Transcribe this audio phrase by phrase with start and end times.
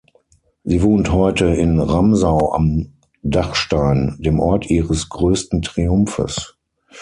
[0.63, 6.57] Sie wohnt heute in Ramsau am Dachstein, dem Ort ihres größten Triumphes.